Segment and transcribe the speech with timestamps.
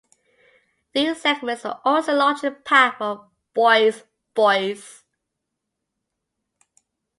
[0.93, 5.03] These segments were also the launching pad for Boyzvoice.